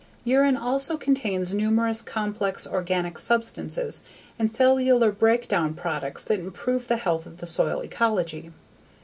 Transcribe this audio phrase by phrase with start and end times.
[0.23, 4.01] Urine also contains numerous complex organic substances
[4.39, 8.51] and cellular breakdown products that improve the health of the soil ecology.